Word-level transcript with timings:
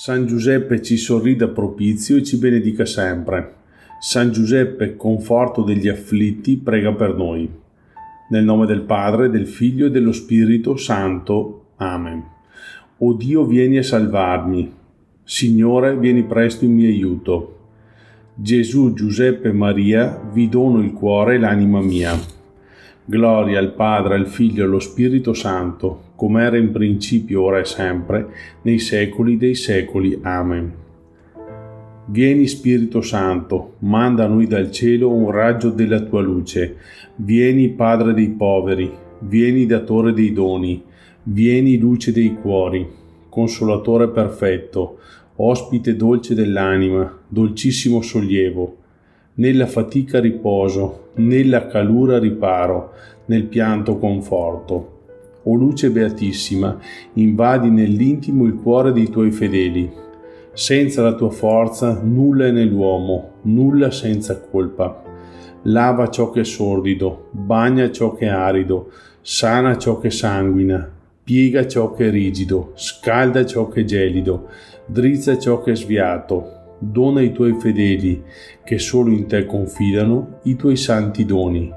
San 0.00 0.26
Giuseppe 0.26 0.80
ci 0.80 0.96
sorrida 0.96 1.48
propizio 1.48 2.18
e 2.18 2.22
ci 2.22 2.38
benedica 2.38 2.86
sempre. 2.86 3.54
San 3.98 4.30
Giuseppe, 4.30 4.94
conforto 4.94 5.62
degli 5.62 5.88
afflitti, 5.88 6.56
prega 6.56 6.92
per 6.92 7.16
noi. 7.16 7.50
Nel 8.30 8.44
nome 8.44 8.66
del 8.66 8.82
Padre, 8.82 9.28
del 9.28 9.48
Figlio 9.48 9.86
e 9.86 9.90
dello 9.90 10.12
Spirito 10.12 10.76
Santo. 10.76 11.70
Amen. 11.78 12.22
O 12.98 13.12
Dio, 13.14 13.44
vieni 13.44 13.78
a 13.78 13.82
salvarmi. 13.82 14.72
Signore, 15.24 15.96
vieni 15.96 16.22
presto 16.22 16.64
in 16.64 16.74
mio 16.74 16.86
aiuto. 16.86 17.58
Gesù, 18.36 18.94
Giuseppe 18.94 19.48
e 19.48 19.52
Maria, 19.52 20.16
vi 20.32 20.48
dono 20.48 20.78
il 20.78 20.92
cuore 20.92 21.34
e 21.34 21.38
l'anima 21.38 21.80
mia. 21.80 22.16
Gloria 23.04 23.58
al 23.58 23.72
Padre, 23.72 24.14
al 24.14 24.28
Figlio 24.28 24.62
e 24.62 24.66
allo 24.66 24.78
Spirito 24.78 25.32
Santo, 25.32 26.02
come 26.18 26.42
era 26.42 26.56
in 26.56 26.72
principio, 26.72 27.42
ora 27.42 27.60
e 27.60 27.64
sempre, 27.64 28.26
nei 28.62 28.80
secoli 28.80 29.36
dei 29.36 29.54
secoli. 29.54 30.18
Amen. 30.20 30.72
Vieni 32.06 32.48
Spirito 32.48 33.00
Santo, 33.02 33.74
manda 33.80 34.24
a 34.24 34.26
noi 34.26 34.48
dal 34.48 34.72
cielo 34.72 35.12
un 35.12 35.30
raggio 35.30 35.70
della 35.70 36.00
tua 36.00 36.20
luce. 36.20 36.74
Vieni 37.14 37.68
Padre 37.68 38.14
dei 38.14 38.30
poveri, 38.30 38.92
vieni 39.20 39.64
Datore 39.64 40.12
dei 40.12 40.32
doni, 40.32 40.82
vieni 41.22 41.78
luce 41.78 42.10
dei 42.10 42.34
cuori, 42.34 42.84
Consolatore 43.28 44.08
perfetto, 44.08 44.98
ospite 45.36 45.94
dolce 45.94 46.34
dell'anima, 46.34 47.16
dolcissimo 47.28 48.02
sollievo, 48.02 48.76
nella 49.34 49.68
fatica 49.68 50.18
riposo, 50.18 51.10
nella 51.14 51.68
calura 51.68 52.18
riparo, 52.18 52.90
nel 53.26 53.44
pianto 53.44 53.98
conforto. 53.98 54.96
O 55.50 55.54
luce 55.54 55.90
beatissima, 55.90 56.78
invadi 57.14 57.70
nell'intimo 57.70 58.44
il 58.44 58.56
cuore 58.56 58.92
dei 58.92 59.08
tuoi 59.08 59.30
fedeli. 59.30 59.90
Senza 60.52 61.00
la 61.00 61.14
tua 61.14 61.30
forza 61.30 62.02
nulla 62.02 62.48
è 62.48 62.50
nell'uomo, 62.50 63.30
nulla 63.42 63.90
senza 63.90 64.38
colpa. 64.38 65.02
Lava 65.62 66.10
ciò 66.10 66.28
che 66.30 66.40
è 66.40 66.44
sordido, 66.44 67.28
bagna 67.30 67.90
ciò 67.90 68.12
che 68.12 68.26
è 68.26 68.28
arido, 68.28 68.90
sana 69.22 69.78
ciò 69.78 69.98
che 69.98 70.10
sanguina, 70.10 70.86
piega 71.24 71.66
ciò 71.66 71.94
che 71.94 72.08
è 72.08 72.10
rigido, 72.10 72.72
scalda 72.74 73.46
ciò 73.46 73.68
che 73.68 73.80
è 73.80 73.84
gelido, 73.84 74.48
drizza 74.84 75.38
ciò 75.38 75.62
che 75.62 75.72
è 75.72 75.76
sviato, 75.76 76.76
dona 76.78 77.20
ai 77.20 77.32
tuoi 77.32 77.56
fedeli, 77.58 78.22
che 78.62 78.78
solo 78.78 79.10
in 79.10 79.26
te 79.26 79.46
confidano, 79.46 80.40
i 80.42 80.56
tuoi 80.56 80.76
santi 80.76 81.24
doni. 81.24 81.72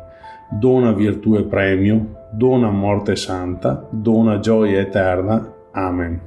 Dona 0.52 0.92
virtù 0.92 1.36
e 1.36 1.44
premio, 1.44 2.28
dona 2.32 2.70
morte 2.70 3.16
santa, 3.16 3.88
dona 3.90 4.40
gioia 4.40 4.82
eterna. 4.82 5.54
Amen. 5.72 6.20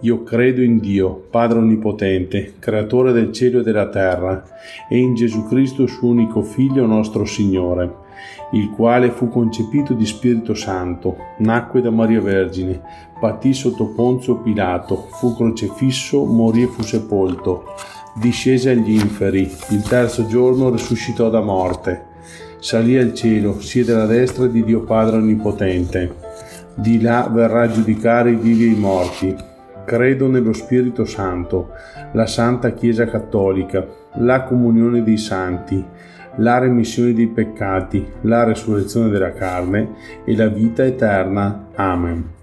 Io 0.00 0.22
credo 0.22 0.62
in 0.62 0.78
Dio, 0.78 1.26
Padre 1.30 1.58
Onnipotente, 1.58 2.54
Creatore 2.58 3.12
del 3.12 3.32
cielo 3.32 3.60
e 3.60 3.62
della 3.62 3.88
terra, 3.88 4.44
e 4.88 4.98
in 4.98 5.14
Gesù 5.14 5.46
Cristo, 5.46 5.86
suo 5.86 6.08
unico 6.08 6.42
Figlio, 6.42 6.86
nostro 6.86 7.24
Signore 7.24 8.02
il 8.52 8.70
quale 8.70 9.10
fu 9.10 9.28
concepito 9.28 9.94
di 9.94 10.06
Spirito 10.06 10.54
Santo, 10.54 11.16
nacque 11.38 11.80
da 11.80 11.90
Maria 11.90 12.20
Vergine, 12.20 12.80
patì 13.18 13.52
sotto 13.52 13.88
Ponzio 13.88 14.36
Pilato, 14.36 15.08
fu 15.10 15.34
crocefisso, 15.34 16.24
morì 16.24 16.62
e 16.62 16.66
fu 16.66 16.82
sepolto, 16.82 17.64
discese 18.14 18.70
agli 18.70 18.92
inferi, 18.92 19.50
il 19.70 19.82
terzo 19.82 20.26
giorno 20.26 20.70
risuscitò 20.70 21.30
da 21.30 21.40
morte, 21.40 22.12
salì 22.64 22.96
al 22.96 23.12
cielo, 23.12 23.60
siede 23.60 23.92
alla 23.92 24.06
destra 24.06 24.46
di 24.46 24.64
Dio 24.64 24.84
Padre 24.84 25.18
Onnipotente, 25.18 26.14
di 26.74 26.98
là 27.02 27.28
verrà 27.30 27.64
a 27.64 27.68
giudicare 27.68 28.30
i 28.30 28.36
vivi 28.36 28.64
e 28.64 28.68
i 28.68 28.74
morti. 28.74 29.36
Credo 29.84 30.28
nello 30.28 30.54
Spirito 30.54 31.04
Santo, 31.04 31.72
la 32.12 32.26
Santa 32.26 32.72
Chiesa 32.72 33.04
Cattolica, 33.04 33.86
la 34.14 34.44
comunione 34.44 35.02
dei 35.02 35.18
santi, 35.18 35.84
la 36.36 36.56
remissione 36.56 37.12
dei 37.12 37.28
peccati, 37.28 38.02
la 38.22 38.44
resurrezione 38.44 39.10
della 39.10 39.34
carne 39.34 39.96
e 40.24 40.34
la 40.34 40.48
vita 40.48 40.84
eterna. 40.84 41.66
Amen. 41.74 42.33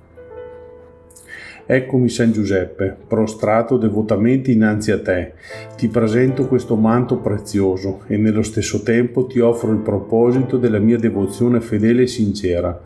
Eccomi 1.74 2.10
San 2.10 2.34
Giuseppe, 2.34 2.98
prostrato 3.08 3.78
devotamente 3.78 4.52
innanzi 4.52 4.92
a 4.92 5.02
te, 5.02 5.36
ti 5.78 5.88
presento 5.88 6.46
questo 6.46 6.76
manto 6.76 7.20
prezioso 7.20 8.02
e 8.08 8.18
nello 8.18 8.42
stesso 8.42 8.84
tempo 8.84 9.26
ti 9.26 9.40
offro 9.40 9.72
il 9.72 9.78
proposito 9.78 10.58
della 10.58 10.80
mia 10.80 10.98
devozione 10.98 11.62
fedele 11.62 12.02
e 12.02 12.08
sincera. 12.08 12.78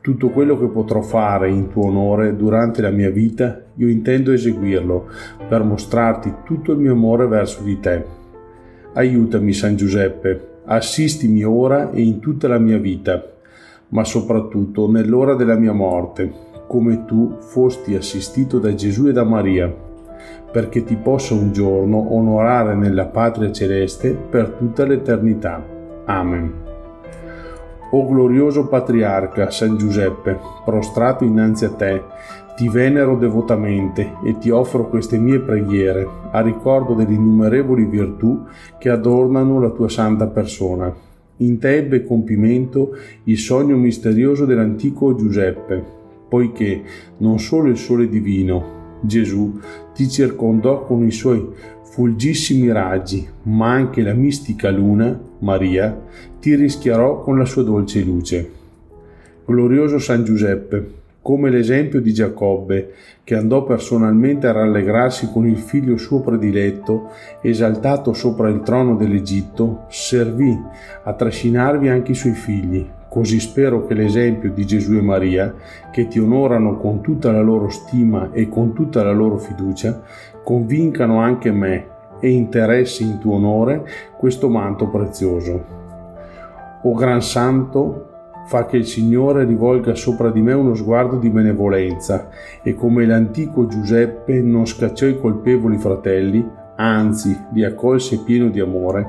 Tutto 0.00 0.30
quello 0.30 0.58
che 0.58 0.66
potrò 0.66 1.02
fare 1.02 1.50
in 1.50 1.68
tuo 1.68 1.84
onore 1.84 2.34
durante 2.34 2.82
la 2.82 2.90
mia 2.90 3.10
vita, 3.10 3.62
io 3.76 3.86
intendo 3.86 4.32
eseguirlo 4.32 5.06
per 5.48 5.62
mostrarti 5.62 6.34
tutto 6.44 6.72
il 6.72 6.78
mio 6.78 6.94
amore 6.94 7.28
verso 7.28 7.62
di 7.62 7.78
te. 7.78 8.04
Aiutami 8.94 9.52
San 9.52 9.76
Giuseppe, 9.76 10.62
assistimi 10.64 11.44
ora 11.44 11.92
e 11.92 12.02
in 12.02 12.18
tutta 12.18 12.48
la 12.48 12.58
mia 12.58 12.78
vita, 12.78 13.24
ma 13.90 14.02
soprattutto 14.02 14.90
nell'ora 14.90 15.34
della 15.34 15.54
mia 15.54 15.72
morte, 15.72 16.54
come 16.66 17.04
tu 17.04 17.36
fosti 17.40 17.94
assistito 17.94 18.58
da 18.58 18.74
Gesù 18.74 19.06
e 19.06 19.12
da 19.12 19.24
Maria, 19.24 19.72
perché 20.50 20.84
ti 20.84 20.96
possa 20.96 21.34
un 21.34 21.52
giorno 21.52 22.14
onorare 22.14 22.74
nella 22.74 23.06
patria 23.06 23.52
celeste 23.52 24.10
per 24.12 24.50
tutta 24.50 24.84
l'eternità. 24.84 25.64
Amen. 26.06 26.64
O 27.90 28.06
glorioso 28.06 28.66
patriarca 28.66 29.50
San 29.50 29.76
Giuseppe, 29.76 30.38
prostrato 30.64 31.24
innanzi 31.24 31.64
a 31.64 31.70
te, 31.70 32.02
ti 32.56 32.68
venero 32.68 33.16
devotamente 33.16 34.14
e 34.24 34.38
ti 34.38 34.50
offro 34.50 34.88
queste 34.88 35.18
mie 35.18 35.40
preghiere 35.40 36.06
a 36.30 36.40
ricordo 36.40 36.94
delle 36.94 37.12
innumerevoli 37.12 37.84
virtù 37.84 38.44
che 38.78 38.88
adornano 38.88 39.60
la 39.60 39.70
tua 39.70 39.90
santa 39.90 40.26
persona. 40.26 40.92
In 41.40 41.58
te 41.58 41.76
ebbe 41.76 42.02
compimento 42.02 42.96
il 43.24 43.36
sogno 43.36 43.76
misterioso 43.76 44.46
dell'antico 44.46 45.14
Giuseppe, 45.14 45.84
poiché 46.28 46.82
non 47.18 47.38
solo 47.38 47.68
il 47.68 47.76
sole 47.76 48.08
divino, 48.08 48.74
Gesù, 49.00 49.60
ti 49.94 50.08
circondò 50.08 50.84
con 50.84 51.04
i 51.04 51.12
suoi 51.12 51.48
fulgissimi 51.82 52.70
raggi, 52.72 53.26
ma 53.44 53.72
anche 53.72 54.02
la 54.02 54.14
mistica 54.14 54.70
luna, 54.70 55.18
Maria, 55.38 55.98
ti 56.40 56.54
rischiarò 56.54 57.22
con 57.22 57.38
la 57.38 57.44
sua 57.44 57.62
dolce 57.62 58.02
luce. 58.02 58.50
Glorioso 59.44 59.98
San 59.98 60.24
Giuseppe, 60.24 60.94
come 61.22 61.50
l'esempio 61.50 62.00
di 62.00 62.12
Giacobbe, 62.12 62.92
che 63.24 63.34
andò 63.34 63.64
personalmente 63.64 64.46
a 64.46 64.52
rallegrarsi 64.52 65.30
con 65.32 65.46
il 65.46 65.58
figlio 65.58 65.96
suo 65.96 66.20
prediletto, 66.20 67.10
esaltato 67.42 68.12
sopra 68.12 68.48
il 68.48 68.62
trono 68.62 68.94
dell'Egitto, 68.94 69.86
servì 69.88 70.56
a 71.02 71.12
trascinarvi 71.12 71.88
anche 71.88 72.12
i 72.12 72.14
suoi 72.14 72.34
figli. 72.34 72.86
Così 73.08 73.40
spero 73.40 73.86
che 73.86 73.94
l'esempio 73.94 74.50
di 74.50 74.66
Gesù 74.66 74.94
e 74.94 75.02
Maria, 75.02 75.54
che 75.90 76.06
ti 76.08 76.18
onorano 76.18 76.76
con 76.76 77.00
tutta 77.00 77.30
la 77.32 77.40
loro 77.40 77.68
stima 77.68 78.30
e 78.32 78.48
con 78.48 78.72
tutta 78.72 79.02
la 79.02 79.12
loro 79.12 79.38
fiducia, 79.38 80.02
convincano 80.42 81.20
anche 81.20 81.50
me 81.50 81.94
e 82.20 82.30
interessi 82.30 83.04
in 83.04 83.18
tuo 83.18 83.34
onore 83.34 83.86
questo 84.16 84.48
manto 84.48 84.88
prezioso. 84.88 85.64
O 86.82 86.94
Gran 86.94 87.22
Santo, 87.22 88.06
fa 88.46 88.64
che 88.66 88.76
il 88.76 88.86
Signore 88.86 89.44
rivolga 89.44 89.94
sopra 89.94 90.30
di 90.30 90.40
me 90.40 90.52
uno 90.52 90.74
sguardo 90.74 91.16
di 91.16 91.30
benevolenza 91.30 92.28
e 92.62 92.74
come 92.74 93.04
l'antico 93.04 93.66
Giuseppe 93.66 94.40
non 94.40 94.66
scacciò 94.66 95.06
i 95.06 95.18
colpevoli 95.18 95.78
fratelli, 95.78 96.48
anzi 96.76 97.36
li 97.52 97.64
accolse 97.64 98.22
pieno 98.22 98.48
di 98.48 98.60
amore, 98.60 99.08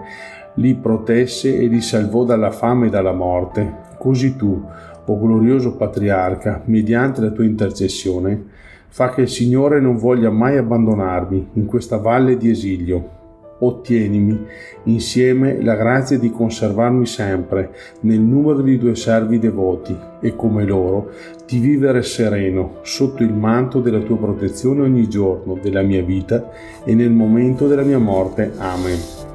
li 0.56 0.74
protesse 0.74 1.56
e 1.56 1.68
li 1.68 1.82
salvò 1.82 2.24
dalla 2.24 2.50
fame 2.50 2.88
e 2.88 2.90
dalla 2.90 3.14
morte, 3.14 3.86
così 3.98 4.36
tu, 4.36 4.64
o 5.06 5.20
glorioso 5.20 5.76
patriarca, 5.76 6.62
mediante 6.66 7.22
la 7.22 7.32
tua 7.32 7.46
intercessione, 7.46 8.44
fa 8.88 9.10
che 9.10 9.22
il 9.22 9.30
Signore 9.30 9.80
non 9.80 9.98
voglia 9.98 10.30
mai 10.30 10.58
abbandonarmi 10.58 11.50
in 11.54 11.66
questa 11.66 11.98
valle 11.98 12.38
di 12.38 12.50
esilio 12.50 13.16
ottienimi 13.60 14.46
insieme 14.84 15.62
la 15.62 15.76
grazia 15.76 16.18
di 16.18 16.32
conservarmi 16.32 17.06
sempre 17.06 17.72
nel 18.02 18.20
numero 18.20 18.62
di 18.62 18.78
tuoi 18.78 18.96
servi 18.96 19.40
devoti 19.40 19.96
e 20.20 20.36
come 20.36 20.66
loro 20.66 21.12
di 21.46 21.60
vivere 21.60 22.04
sereno 22.04 22.78
sotto 22.84 23.24
il 23.24 23.34
manto 23.34 23.80
della 23.80 24.00
tua 24.00 24.18
protezione 24.18 24.82
ogni 24.82 25.08
giorno 25.08 25.58
della 25.62 25.82
mia 25.82 26.04
vita 26.04 26.52
e 26.84 26.94
nel 26.94 27.12
momento 27.12 27.68
della 27.68 27.84
mia 27.84 28.00
morte. 28.00 28.52
Amen. 28.58 29.27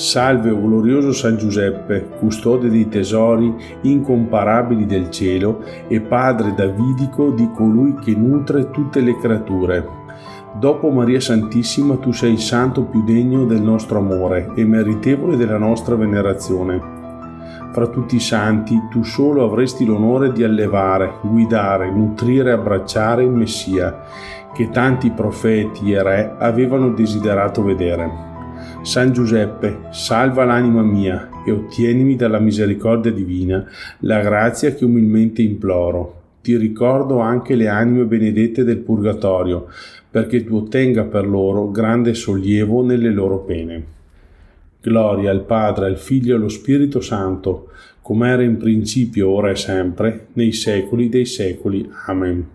Salve, 0.00 0.48
o 0.48 0.58
glorioso 0.58 1.12
San 1.12 1.36
Giuseppe, 1.36 2.08
custode 2.18 2.70
dei 2.70 2.88
tesori 2.88 3.54
incomparabili 3.82 4.86
del 4.86 5.10
cielo 5.10 5.62
e 5.88 6.00
padre 6.00 6.54
davidico 6.54 7.30
di 7.32 7.50
colui 7.54 7.94
che 7.96 8.14
nutre 8.14 8.70
tutte 8.70 9.02
le 9.02 9.18
creature 9.18 9.86
Dopo 10.58 10.88
Maria 10.88 11.20
Santissima 11.20 11.96
tu 11.96 12.12
sei 12.12 12.32
il 12.32 12.38
santo 12.38 12.84
più 12.84 13.04
degno 13.04 13.44
del 13.44 13.60
nostro 13.60 13.98
amore 13.98 14.50
e 14.54 14.64
meritevole 14.64 15.36
della 15.36 15.58
nostra 15.58 15.96
venerazione. 15.96 16.80
fra 17.70 17.86
tutti 17.86 18.16
i 18.16 18.20
santi, 18.20 18.88
tu 18.90 19.04
solo 19.04 19.44
avresti 19.44 19.84
l'onore 19.84 20.32
di 20.32 20.42
allevare, 20.42 21.18
guidare, 21.20 21.90
nutrire 21.92 22.48
e 22.48 22.54
abbracciare 22.54 23.22
il 23.22 23.30
Messia, 23.30 24.00
che 24.54 24.70
tanti 24.70 25.10
profeti 25.10 25.92
e 25.92 26.02
re 26.02 26.34
avevano 26.38 26.88
desiderato 26.88 27.62
vedere. 27.62 28.29
San 28.82 29.12
Giuseppe, 29.12 29.88
salva 29.90 30.44
l'anima 30.44 30.82
mia 30.82 31.28
e 31.44 31.50
ottienimi 31.50 32.16
dalla 32.16 32.38
misericordia 32.38 33.12
divina 33.12 33.64
la 34.00 34.20
grazia 34.20 34.72
che 34.72 34.86
umilmente 34.86 35.42
imploro. 35.42 36.22
Ti 36.40 36.56
ricordo 36.56 37.18
anche 37.18 37.54
le 37.56 37.68
anime 37.68 38.04
benedette 38.04 38.64
del 38.64 38.78
purgatorio, 38.78 39.66
perché 40.10 40.44
tu 40.44 40.56
ottenga 40.56 41.04
per 41.04 41.28
loro 41.28 41.70
grande 41.70 42.14
sollievo 42.14 42.82
nelle 42.82 43.10
loro 43.10 43.40
pene. 43.40 43.84
Gloria 44.80 45.30
al 45.30 45.44
Padre, 45.44 45.84
al 45.84 45.98
Figlio 45.98 46.32
e 46.32 46.36
allo 46.38 46.48
Spirito 46.48 47.02
Santo, 47.02 47.68
come 48.00 48.30
era 48.30 48.42
in 48.42 48.56
principio, 48.56 49.28
ora 49.28 49.50
e 49.50 49.56
sempre, 49.56 50.28
nei 50.32 50.52
secoli 50.52 51.10
dei 51.10 51.26
secoli. 51.26 51.88
Amen. 52.06 52.48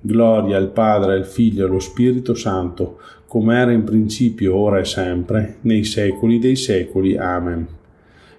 Gloria 0.00 0.56
al 0.56 0.70
Padre, 0.70 1.14
al 1.14 1.26
Figlio 1.26 1.64
e 1.64 1.68
allo 1.68 1.78
Spirito 1.78 2.34
Santo, 2.34 2.98
come 3.26 3.58
era 3.58 3.72
in 3.72 3.84
principio, 3.84 4.56
ora 4.56 4.78
e 4.78 4.84
sempre, 4.84 5.56
nei 5.62 5.84
secoli 5.84 6.38
dei 6.38 6.56
secoli. 6.56 7.16
Amen. 7.16 7.66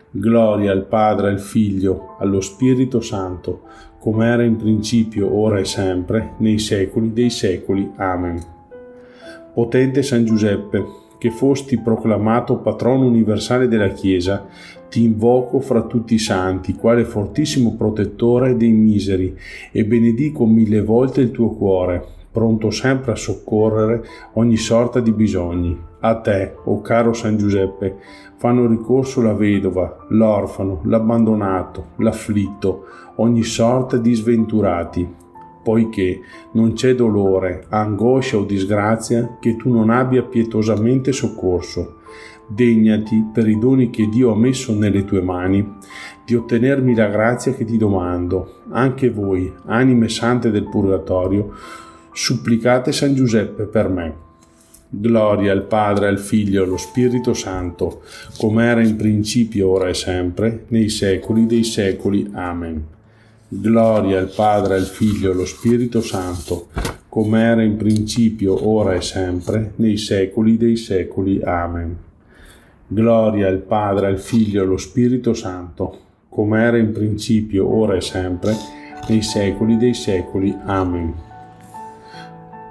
Gloria 0.09 0.71
al 0.71 0.85
Padre, 0.85 1.29
al 1.29 1.39
Figlio, 1.39 2.15
allo 2.19 2.41
Spirito 2.41 3.01
Santo, 3.01 3.63
come 3.99 4.27
era 4.27 4.43
in 4.43 4.55
principio, 4.55 5.33
ora 5.33 5.59
e 5.59 5.65
sempre, 5.65 6.33
nei 6.37 6.57
secoli 6.57 7.11
dei 7.11 7.29
secoli. 7.29 7.91
Amen. 7.97 8.41
Potente 9.53 10.03
San 10.03 10.23
Giuseppe, 10.23 10.85
che 11.17 11.31
fosti 11.31 11.79
proclamato 11.79 12.57
patrono 12.57 13.05
universale 13.05 13.67
della 13.67 13.89
Chiesa, 13.89 14.45
ti 14.89 15.03
invoco 15.03 15.59
fra 15.59 15.81
tutti 15.81 16.13
i 16.13 16.19
santi, 16.19 16.73
quale 16.73 17.03
fortissimo 17.03 17.75
protettore 17.75 18.55
dei 18.55 18.71
miseri, 18.71 19.35
e 19.71 19.83
benedico 19.83 20.45
mille 20.45 20.81
volte 20.81 21.21
il 21.21 21.31
tuo 21.31 21.49
cuore, 21.49 22.05
pronto 22.37 22.69
sempre 22.69 23.13
a 23.13 23.15
soccorrere 23.15 24.05
ogni 24.33 24.57
sorta 24.57 24.99
di 24.99 25.11
bisogni. 25.11 25.75
A 26.01 26.19
te, 26.19 26.53
o 26.65 26.73
oh 26.73 26.81
caro 26.81 27.11
San 27.11 27.35
Giuseppe, 27.35 27.95
fanno 28.35 28.67
ricorso 28.67 29.23
la 29.23 29.33
vedova, 29.33 30.05
l'orfano, 30.09 30.81
l'abbandonato, 30.83 31.93
l'afflitto, 31.95 32.85
ogni 33.15 33.41
sorta 33.41 33.97
di 33.97 34.13
sventurati, 34.13 35.11
poiché 35.63 36.19
non 36.51 36.73
c'è 36.73 36.93
dolore, 36.93 37.65
angoscia 37.69 38.37
o 38.37 38.43
disgrazia 38.43 39.37
che 39.39 39.55
tu 39.55 39.73
non 39.73 39.89
abbia 39.89 40.21
pietosamente 40.21 41.11
soccorso. 41.13 41.95
Degnati, 42.45 43.31
per 43.33 43.47
i 43.47 43.57
doni 43.57 43.89
che 43.89 44.07
Dio 44.09 44.31
ha 44.31 44.37
messo 44.37 44.75
nelle 44.75 45.05
tue 45.05 45.21
mani, 45.21 45.73
di 46.23 46.35
ottenermi 46.35 46.93
la 46.93 47.07
grazia 47.07 47.51
che 47.53 47.65
ti 47.65 47.77
domando. 47.77 48.59
Anche 48.69 49.09
voi, 49.09 49.51
anime 49.65 50.07
sante 50.07 50.51
del 50.51 50.69
purgatorio, 50.69 51.53
supplicate 52.17 52.91
San 52.93 53.13
Giuseppe 53.13 53.65
per 53.65 53.89
me. 53.89 54.15
Gloria 54.89 55.51
al 55.51 55.65
Padre, 55.65 56.07
al 56.07 56.17
Figlio 56.17 56.63
e 56.63 56.65
allo 56.65 56.77
Spirito 56.77 57.35
Santo, 57.35 58.01
come 58.39 58.65
era 58.65 58.81
in 58.81 58.95
principio, 58.95 59.69
ora 59.69 59.87
e 59.87 59.93
sempre, 59.93 60.65
nei 60.69 60.89
secoli 60.89 61.45
dei 61.45 61.63
secoli. 61.63 62.27
Amen. 62.33 62.83
Gloria 63.47 64.17
al 64.17 64.31
Padre, 64.33 64.75
al 64.75 64.85
Figlio 64.85 65.29
e 65.29 65.33
allo 65.33 65.45
Spirito 65.45 66.01
Santo, 66.01 66.69
come 67.07 67.39
era 67.43 67.61
in 67.61 67.77
principio, 67.77 68.67
ora 68.67 68.95
e 68.95 69.01
sempre, 69.01 69.73
nei 69.75 69.97
secoli 69.97 70.57
dei 70.57 70.75
secoli. 70.75 71.39
Amen. 71.43 71.97
Gloria 72.87 73.47
al 73.47 73.59
Padre, 73.59 74.07
al 74.07 74.19
Figlio 74.19 74.61
e 74.61 74.65
allo 74.65 74.77
Spirito 74.77 75.35
Santo, 75.35 75.99
come 76.29 76.63
era 76.63 76.79
in 76.79 76.91
principio, 76.91 77.71
ora 77.71 77.95
e 77.95 78.01
sempre, 78.01 78.55
nei 79.07 79.21
secoli 79.21 79.77
dei 79.77 79.93
secoli. 79.93 80.55
Amen. 80.65 81.26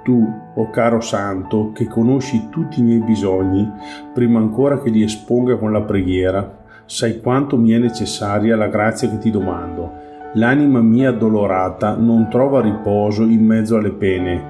Tu, 0.07 0.23
o 0.53 0.61
oh 0.61 0.69
caro 0.69 1.01
Santo, 1.01 1.73
che 1.73 1.85
conosci 1.85 2.47
tutti 2.49 2.79
i 2.79 2.83
miei 2.83 3.03
bisogni, 3.03 3.69
prima 4.13 4.39
ancora 4.39 4.79
che 4.79 4.89
li 4.89 5.03
esponga 5.03 5.57
con 5.57 5.73
la 5.73 5.81
preghiera, 5.81 6.59
sai 6.85 7.19
quanto 7.19 7.57
mi 7.57 7.71
è 7.71 7.77
necessaria 7.77 8.55
la 8.55 8.67
grazia 8.67 9.09
che 9.09 9.17
ti 9.17 9.29
domando 9.29 10.05
L'anima 10.33 10.81
mia 10.81 11.09
addolorata 11.09 11.95
non 11.95 12.29
trova 12.29 12.61
riposo 12.61 13.23
in 13.23 13.43
mezzo 13.43 13.75
alle 13.75 13.91
pene. 13.91 14.43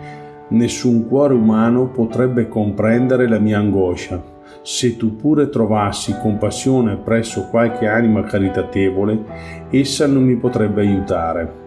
Nessun 0.49 1.07
cuore 1.07 1.33
umano 1.33 1.87
potrebbe 1.87 2.47
comprendere 2.47 3.27
la 3.27 3.39
mia 3.39 3.57
angoscia. 3.57 4.21
Se 4.61 4.95
tu 4.95 5.15
pure 5.15 5.49
trovassi 5.49 6.15
compassione 6.19 6.97
presso 6.97 7.47
qualche 7.49 7.87
anima 7.87 8.23
caritatevole, 8.23 9.23
essa 9.71 10.05
non 10.05 10.23
mi 10.23 10.35
potrebbe 10.35 10.81
aiutare. 10.81 11.66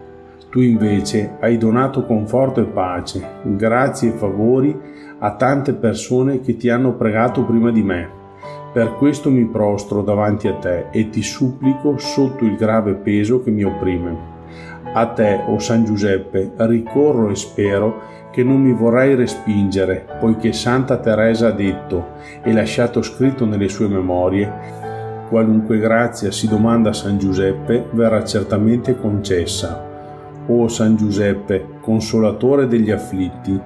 Tu 0.51 0.59
invece 0.59 1.37
hai 1.39 1.57
donato 1.57 2.05
conforto 2.05 2.61
e 2.61 2.65
pace, 2.65 3.25
grazie 3.43 4.09
e 4.09 4.17
favori 4.17 4.79
a 5.17 5.35
tante 5.35 5.73
persone 5.73 6.41
che 6.41 6.57
ti 6.57 6.69
hanno 6.69 6.93
pregato 6.93 7.43
prima 7.45 7.71
di 7.71 7.81
me 7.81 8.19
per 8.71 8.95
questo 8.95 9.29
mi 9.29 9.43
prostro 9.45 10.01
davanti 10.01 10.47
a 10.47 10.53
te 10.53 10.85
e 10.91 11.09
ti 11.09 11.21
supplico 11.21 11.97
sotto 11.97 12.45
il 12.45 12.55
grave 12.55 12.93
peso 12.93 13.43
che 13.43 13.51
mi 13.51 13.63
opprime. 13.63 14.29
A 14.93 15.07
te, 15.07 15.43
o 15.45 15.53
oh 15.53 15.59
San 15.59 15.83
Giuseppe, 15.83 16.51
ricorro 16.55 17.29
e 17.29 17.35
spero 17.35 18.29
che 18.31 18.43
non 18.43 18.61
mi 18.61 18.71
vorrai 18.71 19.15
respingere, 19.15 20.05
poiché 20.21 20.53
Santa 20.53 20.97
Teresa 20.97 21.47
ha 21.47 21.51
detto 21.51 22.11
e 22.43 22.53
lasciato 22.53 23.01
scritto 23.01 23.45
nelle 23.45 23.67
sue 23.67 23.89
memorie, 23.89 24.49
qualunque 25.27 25.77
grazia 25.77 26.31
si 26.31 26.47
domanda 26.47 26.91
a 26.91 26.93
San 26.93 27.17
Giuseppe 27.17 27.87
verrà 27.91 28.23
certamente 28.23 28.95
concessa. 28.95 29.90
O 30.53 30.67
San 30.67 30.97
Giuseppe, 30.97 31.77
consolatore 31.79 32.67
degli 32.67 32.91
afflitti, 32.91 33.57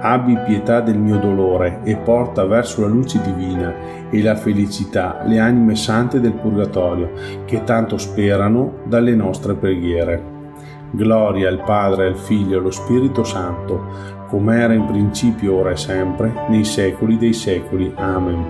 abbi 0.00 0.36
pietà 0.44 0.82
del 0.82 0.98
mio 0.98 1.16
dolore 1.16 1.80
e 1.84 1.96
porta 1.96 2.44
verso 2.44 2.82
la 2.82 2.88
luce 2.88 3.18
divina 3.22 4.10
e 4.10 4.22
la 4.22 4.36
felicità 4.36 5.22
le 5.24 5.38
anime 5.38 5.74
sante 5.74 6.20
del 6.20 6.34
purgatorio 6.34 7.12
che 7.46 7.64
tanto 7.64 7.96
sperano 7.96 8.80
dalle 8.84 9.14
nostre 9.14 9.54
preghiere. 9.54 10.32
Gloria 10.90 11.48
al 11.48 11.62
Padre, 11.64 12.08
al 12.08 12.16
Figlio 12.16 12.56
e 12.56 12.58
allo 12.58 12.70
Spirito 12.70 13.24
Santo, 13.24 13.82
come 14.28 14.60
era 14.60 14.74
in 14.74 14.84
principio, 14.84 15.54
ora 15.54 15.70
e 15.70 15.76
sempre, 15.76 16.30
nei 16.50 16.64
secoli 16.64 17.16
dei 17.16 17.32
secoli. 17.32 17.90
Amen. 17.96 18.44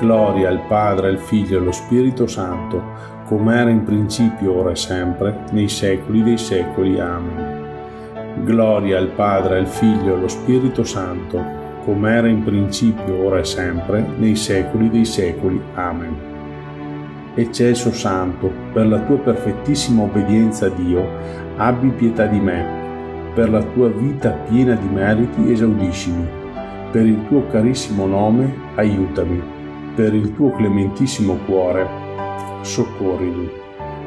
Gloria 0.00 0.48
al 0.48 0.62
Padre, 0.66 1.08
al 1.08 1.18
Figlio 1.18 1.58
e 1.58 1.60
allo 1.60 1.72
Spirito 1.72 2.26
Santo, 2.26 2.82
come 3.24 3.56
era 3.56 3.70
in 3.70 3.84
principio, 3.84 4.58
ora 4.58 4.70
e 4.70 4.76
sempre, 4.76 5.44
nei 5.52 5.68
secoli 5.68 6.22
dei 6.22 6.38
secoli. 6.38 7.00
Amen. 7.00 8.42
Gloria 8.44 8.98
al 8.98 9.08
Padre, 9.08 9.58
al 9.58 9.66
Figlio 9.66 10.14
e 10.14 10.16
allo 10.16 10.28
Spirito 10.28 10.84
Santo, 10.84 11.42
come 11.84 12.12
era 12.12 12.28
in 12.28 12.42
principio, 12.42 13.24
ora 13.24 13.38
e 13.38 13.44
sempre, 13.44 14.04
nei 14.18 14.36
secoli 14.36 14.90
dei 14.90 15.04
secoli. 15.04 15.60
Amen. 15.74 16.32
Eccelso 17.34 17.92
Santo, 17.92 18.50
per 18.72 18.86
la 18.86 19.00
tua 19.00 19.16
perfettissima 19.16 20.02
obbedienza 20.02 20.66
a 20.66 20.70
Dio, 20.70 21.04
abbi 21.56 21.88
pietà 21.88 22.26
di 22.26 22.38
me. 22.38 22.82
Per 23.34 23.50
la 23.50 23.62
tua 23.62 23.88
vita 23.88 24.30
piena 24.48 24.74
di 24.74 24.86
meriti, 24.86 25.50
esaudiscimi. 25.50 26.24
Per 26.92 27.04
il 27.04 27.26
tuo 27.26 27.46
carissimo 27.48 28.06
nome, 28.06 28.54
aiutami. 28.76 29.42
Per 29.96 30.14
il 30.14 30.32
tuo 30.34 30.52
clementissimo 30.52 31.38
cuore, 31.44 32.03
soccorrimi. 32.64 33.50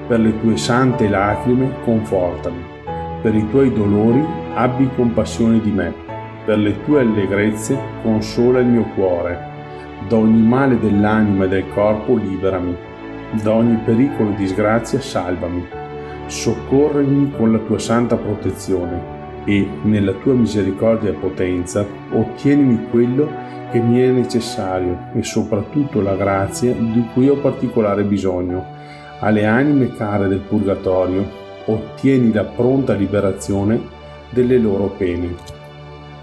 Per 0.08 0.20
le 0.20 0.40
tue 0.40 0.58
sante 0.58 1.08
lacrime, 1.08 1.76
confortami 1.84 2.76
per 3.22 3.36
i 3.36 3.50
tuoi 3.50 3.74
dolori 3.74 4.24
abbi 4.54 4.90
compassione 4.96 5.60
di 5.60 5.72
me, 5.72 5.94
per 6.46 6.58
le 6.58 6.82
tue 6.84 7.02
allegrezze 7.02 7.78
consola 8.02 8.60
il 8.60 8.68
mio 8.68 8.84
cuore. 8.96 9.56
Da 10.08 10.16
ogni 10.16 10.42
male 10.42 10.80
dell'anima 10.80 11.46
e 11.46 11.48
del 11.48 11.68
corpo 11.74 12.16
liberami, 12.16 12.76
da 13.42 13.54
ogni 13.54 13.78
pericolo 13.84 14.30
e 14.30 14.36
disgrazia 14.36 15.02
salvami. 15.02 15.66
Soccorrimi 16.28 17.34
con 17.36 17.52
la 17.52 17.58
tua 17.58 17.80
santa 17.80 18.16
protezione 18.16 19.16
e, 19.44 19.68
nella 19.82 20.14
tua 20.14 20.34
misericordia 20.34 21.10
e 21.10 21.14
potenza, 21.14 21.86
ottienimi 22.12 22.88
quello 22.90 23.30
che 23.72 23.80
mi 23.80 24.00
è 24.00 24.10
necessario 24.10 25.10
e 25.14 25.24
soprattutto 25.24 26.02
la 26.02 26.16
grazia 26.16 26.74
di 26.74 27.06
cui 27.14 27.30
ho 27.30 27.38
particolare 27.38 28.04
bisogno. 28.04 28.66
Alle 29.20 29.46
anime 29.46 29.94
care 29.94 30.28
del 30.28 30.40
purgatorio 30.40 31.46
ottieni 31.66 32.32
la 32.32 32.46
pronta 32.46 32.94
liberazione 32.94 33.80
delle 34.30 34.58
loro 34.58 34.88
pene. 34.98 35.36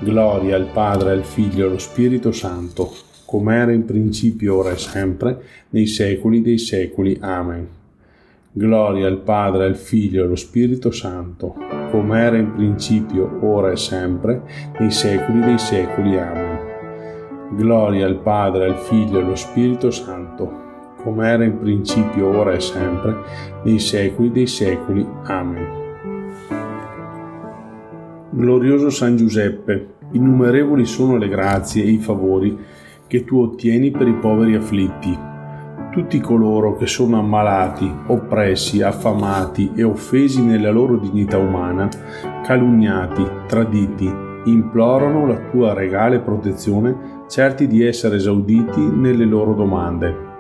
Gloria 0.01 0.57
al 0.57 0.69
Padre, 0.73 1.13
al 1.13 1.25
Figlio 1.25 1.65
e 1.65 1.69
allo 1.69 1.79
Spirito 1.79 2.33
Santo, 2.33 2.93
come 3.25 3.57
era 3.57 3.73
in 3.73 3.85
principio, 3.85 4.59
ora 4.59 4.71
e 4.71 4.79
sempre, 4.79 5.41
nei 5.71 5.87
secoli 5.87 6.43
dei 6.43 6.59
secoli. 6.59 7.17
Amen. 7.21 7.67
Gloria 8.53 9.07
al 9.07 9.19
Padre, 9.19 9.65
al 9.65 9.77
Figlio 9.77 10.23
e 10.23 10.27
allo 10.27 10.37
Spirito 10.37 10.91
Santo, 10.91 11.57
come 11.91 12.21
era 12.21 12.37
in 12.37 12.53
principio, 12.53 13.39
ora 13.43 13.71
e 13.71 13.77
sempre, 13.77 14.43
nei 14.79 14.91
secoli 14.91 15.41
dei 15.41 15.59
secoli. 15.59 16.19
Amen. 16.19 16.54
Gloria 17.51 18.07
al 18.07 18.21
Padre, 18.21 18.67
al 18.67 18.77
Figlio 18.77 19.19
e 19.19 19.23
allo 19.23 19.37
Spirito 19.37 19.91
Santo 19.91 20.65
come 21.05 21.29
era 21.29 21.45
in 21.45 21.59
principio, 21.59 22.35
ora 22.35 22.55
e 22.55 22.61
sempre, 22.61 23.15
nei 23.63 23.79
secoli 23.79 24.33
dei 24.33 24.47
secoli. 24.47 25.07
Amen. 25.25 25.83
Glorioso 28.31 28.89
San 28.89 29.15
Giuseppe, 29.15 29.97
innumerevoli 30.13 30.87
sono 30.87 31.19
le 31.19 31.29
grazie 31.29 31.85
e 31.85 31.91
i 31.91 31.99
favori 31.99 32.59
che 33.07 33.23
tu 33.25 33.39
ottieni 33.43 33.91
per 33.91 34.09
i 34.09 34.15
poveri 34.15 34.55
afflitti. 34.55 35.17
Tutti 35.93 36.19
coloro 36.21 36.75
che 36.75 36.87
sono 36.87 37.19
ammalati, 37.19 37.89
oppressi, 38.07 38.81
affamati 38.81 39.73
e 39.77 39.85
offesi 39.85 40.43
nella 40.43 40.71
loro 40.71 40.97
dignità 40.97 41.37
umana, 41.37 41.89
calunniati, 42.43 43.25
traditi, 43.47 44.11
implorano 44.45 45.27
la 45.27 45.39
tua 45.51 45.73
regale 45.73 46.21
protezione, 46.21 47.23
certi 47.29 47.67
di 47.67 47.85
essere 47.85 48.17
esauditi 48.17 48.81
nelle 48.81 49.25
loro 49.25 49.55
domande. 49.55 50.33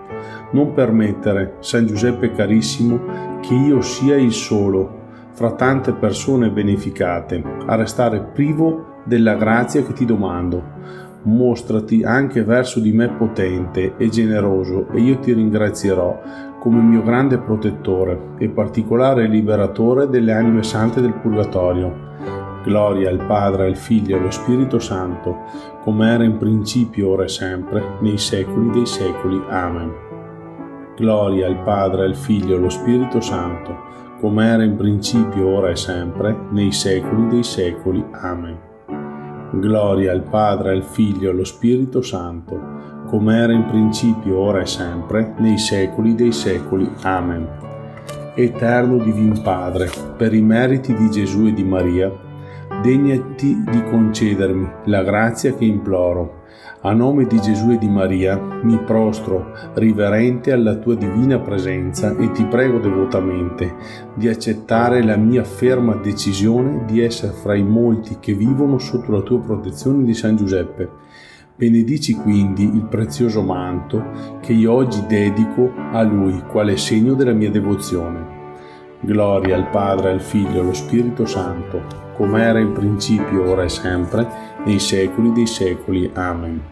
Non 0.53 0.73
permettere, 0.73 1.57
San 1.61 1.87
Giuseppe 1.87 2.31
carissimo, 2.31 3.01
che 3.41 3.55
io 3.55 3.81
sia 3.81 4.17
il 4.17 4.33
solo, 4.33 5.03
fra 5.33 5.53
tante 5.53 5.93
persone 5.93 6.51
beneficate, 6.51 7.43
a 7.67 7.75
restare 7.75 8.21
privo 8.21 9.01
della 9.05 9.35
grazia 9.35 9.83
che 9.83 9.93
ti 9.93 10.05
domando. 10.05 10.63
Mostrati 11.23 12.03
anche 12.05 12.45
verso 12.45 12.81
di 12.81 12.93
me 12.93 13.09
potente 13.09 13.95
e 13.97 14.09
generoso 14.09 14.89
e 14.93 15.01
io 15.01 15.19
ti 15.19 15.33
ringrazierò 15.33 16.21
come 16.61 16.81
mio 16.81 17.03
grande 17.03 17.39
protettore 17.39 18.35
e 18.39 18.49
particolare 18.49 19.27
liberatore 19.27 20.09
delle 20.09 20.33
anime 20.33 20.63
sante 20.63 21.01
del 21.01 21.15
purgatorio. 21.15 22.44
Gloria 22.65 23.11
al 23.11 23.27
Padre, 23.27 23.67
al 23.67 23.77
Figlio 23.77 24.17
e 24.17 24.19
allo 24.19 24.31
Spirito 24.31 24.79
Santo, 24.79 25.37
come 25.83 26.11
era 26.11 26.25
in 26.25 26.39
principio, 26.39 27.11
ora 27.11 27.25
e 27.25 27.29
sempre, 27.29 27.99
nei 28.01 28.17
secoli 28.17 28.71
dei 28.71 28.87
secoli. 28.87 29.39
Amen. 29.51 29.93
Gloria 30.97 31.47
al 31.47 31.61
Padre, 31.61 32.07
al 32.07 32.17
Figlio 32.17 32.55
e 32.55 32.57
allo 32.57 32.71
Spirito 32.71 33.21
Santo, 33.21 33.77
come 34.19 34.47
era 34.47 34.63
in 34.63 34.77
principio, 34.77 35.47
ora 35.47 35.69
e 35.69 35.77
sempre, 35.77 36.35
nei 36.53 36.73
secoli 36.73 37.29
dei 37.29 37.43
secoli. 37.43 38.03
Amen. 38.13 38.59
Gloria 39.53 40.13
al 40.13 40.23
Padre, 40.23 40.73
al 40.73 40.85
Figlio 40.85 41.29
e 41.29 41.33
allo 41.33 41.45
Spirito 41.45 42.01
Santo, 42.01 42.59
come 43.09 43.37
era 43.37 43.53
in 43.53 43.67
principio, 43.67 44.39
ora 44.39 44.63
e 44.63 44.67
sempre, 44.67 45.35
nei 45.37 45.59
secoli 45.59 46.15
dei 46.15 46.33
secoli. 46.33 46.91
Amen. 47.03 47.47
Eterno 48.35 48.97
Divin 48.97 49.43
Padre, 49.43 49.91
per 50.17 50.33
i 50.33 50.41
meriti 50.41 50.95
di 50.95 51.11
Gesù 51.11 51.47
e 51.47 51.53
di 51.53 51.63
Maria, 51.63 52.24
degnati 52.85 53.65
di 53.65 53.83
concedermi 53.85 54.71
la 54.85 55.03
grazia 55.03 55.55
che 55.55 55.65
imploro. 55.65 56.43
A 56.83 56.93
nome 56.93 57.25
di 57.25 57.41
Gesù 57.41 57.71
e 57.71 57.79
di 57.79 57.89
Maria 57.89 58.39
mi 58.63 58.77
prostro 58.77 59.53
riverente 59.73 60.53
alla 60.53 60.75
tua 60.75 60.95
divina 60.95 61.39
presenza 61.39 62.15
e 62.15 62.31
ti 62.33 62.45
prego 62.45 62.79
devotamente 62.79 63.75
di 64.13 64.29
accettare 64.29 65.03
la 65.03 65.17
mia 65.17 65.45
ferma 65.45 65.95
decisione 65.95 66.85
di 66.85 67.01
essere 67.01 67.33
fra 67.33 67.55
i 67.55 67.63
molti 67.63 68.19
che 68.21 68.35
vivono 68.35 68.77
sotto 68.77 69.13
la 69.13 69.23
tua 69.23 69.41
protezione 69.41 70.05
di 70.05 70.13
San 70.13 70.37
Giuseppe. 70.37 70.91
Benedici 71.57 72.13
quindi 72.13 72.65
il 72.65 72.85
prezioso 72.85 73.41
manto 73.41 74.39
che 74.43 74.53
io 74.53 74.71
oggi 74.71 75.07
dedico 75.07 75.73
a 75.91 76.03
lui 76.03 76.39
quale 76.51 76.77
segno 76.77 77.15
della 77.15 77.33
mia 77.33 77.51
devozione. 77.51 78.44
Gloria 79.05 79.57
al 79.57 79.69
Padre, 79.71 80.11
al 80.11 80.21
Figlio 80.21 80.57
e 80.57 80.61
allo 80.61 80.75
Spirito 80.75 81.27
Santo 81.27 82.03
come 82.15 82.43
era 82.43 82.61
in 82.61 82.73
principio, 82.73 83.51
ora 83.51 83.65
e 83.65 83.69
sempre, 83.69 84.27
nei 84.65 84.79
secoli 84.79 85.33
dei 85.33 85.47
secoli. 85.47 86.11
Amen. 86.15 86.63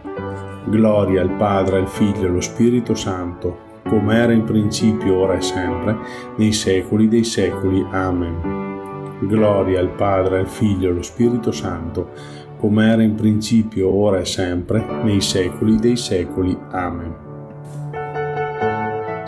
Gloria 0.66 1.20
al 1.20 1.30
Padre, 1.30 1.78
al 1.78 1.88
Figlio 1.88 2.26
e 2.26 2.28
allo 2.28 2.40
Spirito 2.40 2.94
Santo, 2.94 3.70
come 3.88 4.16
era 4.16 4.32
in 4.32 4.44
principio, 4.44 5.16
ora 5.16 5.36
e 5.36 5.42
sempre, 5.42 5.96
nei 6.36 6.52
secoli 6.52 7.08
dei 7.08 7.24
secoli. 7.24 7.84
Amen. 7.90 9.18
Gloria 9.22 9.80
al 9.80 9.90
Padre, 9.90 10.38
al 10.38 10.48
Figlio 10.48 10.88
e 10.88 10.92
allo 10.92 11.02
Spirito 11.02 11.50
Santo, 11.50 12.10
come 12.58 12.88
era 12.88 13.02
in 13.02 13.16
principio, 13.16 13.92
ora 13.92 14.20
e 14.20 14.24
sempre, 14.24 14.84
nei 15.02 15.20
secoli 15.20 15.76
dei 15.76 15.96
secoli. 15.96 16.56
Amen. 16.70 17.31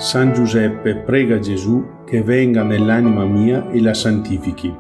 San 0.05 0.35
Giuseppe 0.35 0.97
prega 0.97 1.39
Gesù 1.39 1.83
che 2.05 2.23
venga 2.23 2.63
nell'anima 2.63 3.25
mia 3.25 3.71
e 3.71 3.81
la 3.81 3.95
santifichi 3.95 4.71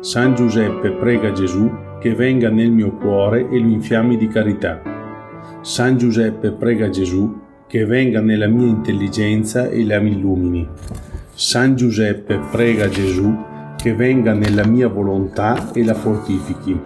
San 0.00 0.34
Giuseppe 0.34 0.92
prega 0.92 1.32
Gesù 1.32 1.70
che 2.00 2.14
venga 2.14 2.48
nel 2.48 2.70
mio 2.70 2.92
cuore 2.92 3.40
e 3.40 3.58
lo 3.58 3.68
infiammi 3.68 4.16
di 4.16 4.26
carità. 4.28 4.80
San 5.60 5.98
Giuseppe 5.98 6.52
prega 6.52 6.88
Gesù 6.88 7.40
che 7.66 7.84
venga 7.84 8.22
nella 8.22 8.46
mia 8.46 8.68
intelligenza 8.68 9.68
e 9.68 9.84
la 9.84 9.96
illumini. 9.96 10.66
San 11.34 11.76
Giuseppe 11.76 12.40
prega 12.50 12.88
Gesù 12.88 13.30
che 13.76 13.92
venga 13.92 14.32
nella 14.32 14.66
mia 14.66 14.88
volontà 14.88 15.72
e 15.74 15.84
la 15.84 15.92
fortifichi. 15.92 16.80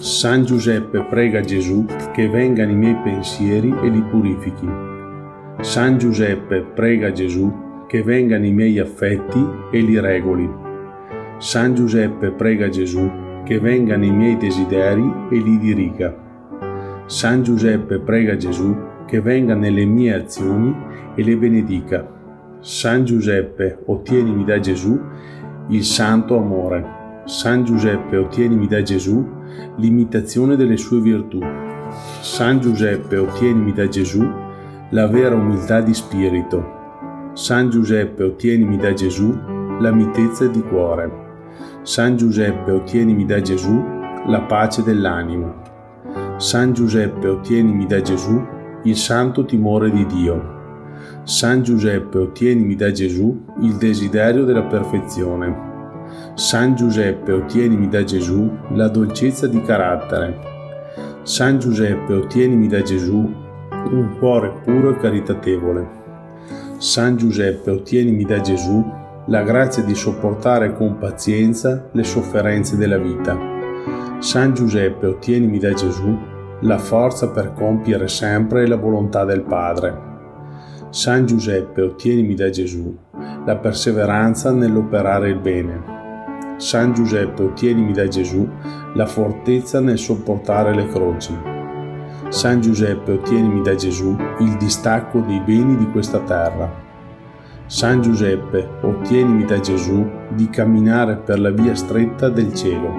San 0.00 0.44
Giuseppe 0.44 1.04
prega 1.04 1.40
Gesù 1.40 1.86
che 2.12 2.28
venga 2.28 2.66
nei 2.66 2.74
miei 2.74 2.96
pensieri 2.96 3.72
e 3.80 3.88
li 3.88 4.02
purifichi. 4.02 4.93
San 5.64 5.96
Giuseppe 5.96 6.60
prega 6.60 7.10
Gesù 7.10 7.50
che 7.86 8.02
venga 8.02 8.36
nei 8.36 8.52
miei 8.52 8.78
affetti 8.78 9.42
e 9.70 9.80
li 9.80 9.98
regoli. 9.98 10.46
San 11.38 11.74
Giuseppe 11.74 12.32
prega 12.32 12.68
Gesù 12.68 13.10
che 13.46 13.58
venga 13.58 13.96
nei 13.96 14.10
miei 14.10 14.36
desideri 14.36 15.10
e 15.30 15.36
li 15.38 15.58
diriga. 15.58 17.02
San 17.06 17.42
Giuseppe 17.42 17.98
prega 17.98 18.36
Gesù 18.36 18.76
che 19.06 19.22
venga 19.22 19.54
nelle 19.54 19.86
mie 19.86 20.12
azioni 20.12 20.76
e 21.14 21.24
le 21.24 21.34
benedica. 21.34 22.06
San 22.60 23.06
Giuseppe, 23.06 23.78
ottienimi 23.86 24.44
da 24.44 24.60
Gesù 24.60 25.00
il 25.68 25.82
santo 25.82 26.36
amore. 26.36 27.22
San 27.24 27.64
Giuseppe, 27.64 28.18
ottienimi 28.18 28.66
da 28.66 28.82
Gesù 28.82 29.26
l'imitazione 29.78 30.56
delle 30.56 30.76
sue 30.76 31.00
virtù. 31.00 31.40
San 32.20 32.60
Giuseppe, 32.60 33.16
ottienimi 33.16 33.72
da 33.72 33.88
Gesù 33.88 34.43
la 34.94 35.08
vera 35.08 35.34
umiltà 35.34 35.80
di 35.80 35.92
spirito. 35.92 37.32
San 37.32 37.68
Giuseppe, 37.68 38.22
ottienimi 38.22 38.76
da 38.76 38.92
Gesù 38.92 39.36
la 39.80 39.90
mitezza 39.90 40.46
di 40.46 40.62
cuore. 40.62 41.10
San 41.82 42.16
Giuseppe, 42.16 42.70
ottienimi 42.70 43.26
da 43.26 43.40
Gesù 43.40 43.84
la 44.28 44.42
pace 44.42 44.84
dell'anima. 44.84 45.52
San 46.36 46.72
Giuseppe, 46.72 47.26
ottienimi 47.26 47.86
da 47.86 48.00
Gesù 48.00 48.40
il 48.84 48.96
santo 48.96 49.44
timore 49.44 49.90
di 49.90 50.06
Dio. 50.06 50.52
San 51.24 51.64
Giuseppe, 51.64 52.18
ottienimi 52.18 52.76
da 52.76 52.92
Gesù 52.92 53.46
il 53.62 53.74
desiderio 53.74 54.44
della 54.44 54.62
perfezione. 54.62 55.72
San 56.34 56.76
Giuseppe, 56.76 57.32
ottienimi 57.32 57.88
da 57.88 58.04
Gesù 58.04 58.48
la 58.70 58.86
dolcezza 58.86 59.48
di 59.48 59.60
carattere. 59.60 60.38
San 61.24 61.58
Giuseppe, 61.58 62.14
ottienimi 62.14 62.68
da 62.68 62.80
Gesù 62.82 63.42
un 63.90 64.16
cuore 64.18 64.52
puro 64.64 64.90
e 64.90 64.96
caritatevole. 64.96 66.02
San 66.78 67.16
Giuseppe, 67.16 67.70
ottienimi 67.70 68.24
da 68.24 68.40
Gesù 68.40 68.84
la 69.26 69.42
grazia 69.42 69.82
di 69.82 69.94
sopportare 69.94 70.74
con 70.74 70.98
pazienza 70.98 71.88
le 71.92 72.04
sofferenze 72.04 72.76
della 72.76 72.98
vita. 72.98 73.36
San 74.18 74.54
Giuseppe, 74.54 75.06
ottienimi 75.06 75.58
da 75.58 75.72
Gesù 75.72 76.16
la 76.60 76.78
forza 76.78 77.30
per 77.30 77.52
compiere 77.52 78.08
sempre 78.08 78.66
la 78.66 78.76
volontà 78.76 79.24
del 79.24 79.42
Padre. 79.42 80.12
San 80.90 81.26
Giuseppe, 81.26 81.82
ottienimi 81.82 82.34
da 82.34 82.50
Gesù 82.50 82.96
la 83.44 83.56
perseveranza 83.56 84.52
nell'operare 84.52 85.30
il 85.30 85.38
bene. 85.38 85.92
San 86.56 86.94
Giuseppe, 86.94 87.42
ottienimi 87.42 87.92
da 87.92 88.06
Gesù 88.06 88.48
la 88.94 89.06
fortezza 89.06 89.80
nel 89.80 89.98
sopportare 89.98 90.74
le 90.74 90.86
croci. 90.86 91.53
San 92.28 92.60
Giuseppe, 92.60 93.12
ottienimi 93.12 93.62
da 93.62 93.74
Gesù 93.74 94.16
il 94.40 94.56
distacco 94.56 95.20
dei 95.20 95.40
beni 95.40 95.76
di 95.76 95.90
questa 95.90 96.20
terra. 96.20 96.82
San 97.66 98.02
Giuseppe, 98.02 98.68
ottienimi 98.82 99.44
da 99.44 99.60
Gesù 99.60 100.04
di 100.34 100.48
camminare 100.50 101.16
per 101.16 101.38
la 101.38 101.50
via 101.50 101.74
stretta 101.74 102.28
del 102.28 102.52
cielo. 102.54 102.92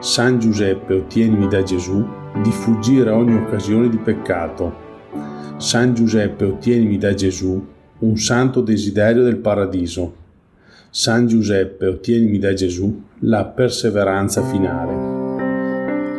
San 0.00 0.38
Giuseppe, 0.38 0.94
ottienimi 0.94 1.48
da 1.48 1.62
Gesù 1.62 2.06
di 2.42 2.50
fuggire 2.50 3.10
a 3.10 3.16
ogni 3.16 3.36
occasione 3.36 3.88
di 3.88 3.98
peccato. 3.98 4.90
San 5.56 5.94
Giuseppe, 5.94 6.44
ottienimi 6.44 6.98
da 6.98 7.14
Gesù 7.14 7.64
un 7.98 8.16
santo 8.16 8.60
desiderio 8.60 9.22
del 9.22 9.36
paradiso. 9.36 10.14
San 10.90 11.26
Giuseppe, 11.26 11.86
ottienimi 11.86 12.38
da 12.38 12.52
Gesù 12.52 13.02
la 13.20 13.44
perseveranza 13.44 14.42
finale. 14.42 15.11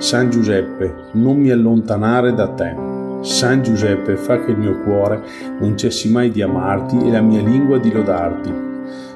San 0.03 0.29
Giuseppe, 0.29 0.93
non 1.13 1.37
mi 1.37 1.49
allontanare 1.49 2.33
da 2.33 2.49
te. 2.49 2.75
San 3.21 3.63
Giuseppe, 3.63 4.17
fa 4.17 4.43
che 4.43 4.51
il 4.51 4.57
mio 4.57 4.81
cuore 4.81 5.23
non 5.61 5.77
cessi 5.77 6.11
mai 6.11 6.29
di 6.29 6.41
amarti 6.41 6.97
e 6.97 7.09
la 7.09 7.21
mia 7.21 7.39
lingua 7.39 7.77
di 7.77 7.89
lodarti. 7.89 8.53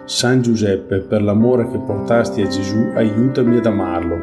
San 0.05 0.41
Giuseppe, 0.41 0.99
per 0.99 1.23
l'amore 1.23 1.69
che 1.69 1.77
portasti 1.77 2.41
a 2.41 2.47
Gesù, 2.47 2.93
aiutami 2.95 3.57
ad 3.57 3.65
amarlo. 3.65 4.17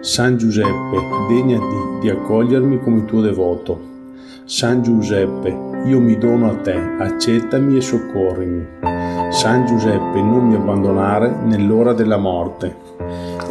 San 0.00 0.36
Giuseppe, 0.36 0.98
degnati 1.28 2.00
di 2.00 2.10
accogliermi 2.10 2.80
come 2.80 3.04
tuo 3.04 3.20
devoto. 3.20 3.80
San 4.44 4.82
Giuseppe, 4.82 5.56
io 5.84 6.00
mi 6.00 6.18
dono 6.18 6.50
a 6.50 6.56
te, 6.56 6.74
accettami 6.98 7.76
e 7.76 7.80
soccorrimi. 7.80 8.66
San 9.30 9.66
Giuseppe, 9.66 10.20
non 10.20 10.48
mi 10.48 10.56
abbandonare 10.56 11.32
nell'ora 11.44 11.92
della 11.92 12.16
morte. 12.16 12.74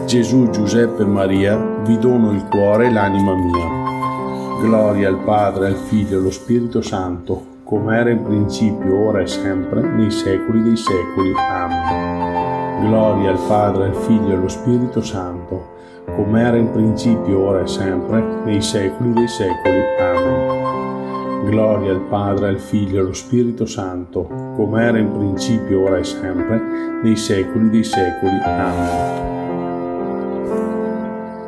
Gesù, 0.06 0.50
Giuseppe 0.52 1.02
e 1.02 1.06
Maria, 1.06 1.58
vi 1.84 1.98
dono 1.98 2.32
il 2.32 2.46
cuore 2.48 2.86
e 2.86 2.92
l'anima 2.92 3.34
mia. 3.34 4.62
Gloria 4.62 5.08
al 5.08 5.18
Padre, 5.18 5.68
al 5.68 5.76
Figlio 5.76 6.18
e 6.18 6.20
allo 6.20 6.32
Spirito 6.32 6.82
Santo, 6.82 7.44
come 7.64 7.98
era 7.98 8.12
in 8.12 8.24
principio, 8.24 9.08
ora 9.08 9.22
e 9.22 9.28
sempre, 9.28 9.82
nei 9.82 10.12
secoli 10.12 10.62
dei 10.62 10.78
secoli. 10.78 11.34
Amen. 11.36 12.88
Gloria 12.88 13.32
al 13.32 13.40
Padre, 13.48 13.86
al 13.86 13.96
Figlio 13.96 14.30
e 14.30 14.34
allo 14.36 14.48
Spirito 14.48 15.02
Santo, 15.02 15.74
come 16.16 16.42
era 16.42 16.58
in 16.58 16.72
principio, 16.72 17.40
ora 17.40 17.62
e 17.62 17.68
sempre, 17.68 18.24
nei 18.44 18.62
secoli 18.62 19.12
dei 19.12 19.28
secoli. 19.28 19.80
Amen. 20.00 21.46
Gloria 21.50 21.92
al 21.92 22.02
Padre, 22.02 22.50
al 22.50 22.60
Figlio 22.60 22.98
e 22.98 23.00
allo 23.00 23.14
Spirito 23.14 23.66
Santo, 23.66 24.28
come 24.56 24.84
era 24.84 25.00
in 25.00 25.12
principio, 25.12 25.84
ora 25.84 25.98
e 25.98 26.04
sempre, 26.04 26.62
nei 27.02 27.16
secoli 27.16 27.72
dei 27.72 27.84
secoli. 27.84 28.40
Amen. 28.44 29.35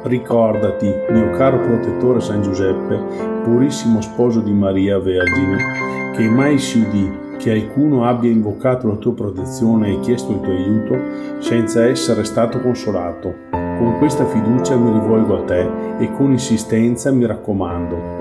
Ricordati, 0.08 0.92
mio 1.10 1.32
caro 1.32 1.60
protettore 1.60 2.22
San 2.22 2.42
Giuseppe, 2.42 2.98
purissimo 3.44 4.02
sposo 4.02 4.40
di 4.40 4.54
Maria 4.54 4.98
Vergine, 5.00 6.14
che 6.16 6.30
mai 6.30 6.58
si 6.58 6.80
udì 6.80 7.26
che 7.38 7.52
alcuno 7.52 8.06
abbia 8.06 8.32
invocato 8.32 8.88
la 8.88 8.96
tua 8.96 9.14
protezione 9.14 9.92
e 9.92 10.00
chiesto 10.00 10.32
il 10.32 10.40
tuo 10.40 10.52
aiuto 10.52 11.40
senza 11.40 11.86
essere 11.86 12.24
stato 12.24 12.60
consolato. 12.62 13.34
Con 13.52 13.96
questa 14.00 14.26
fiducia 14.26 14.76
mi 14.76 14.92
rivolgo 14.92 15.38
a 15.38 15.44
te 15.44 15.70
e 16.00 16.12
con 16.14 16.32
insistenza 16.32 17.12
mi 17.12 17.26
raccomando. 17.26 18.16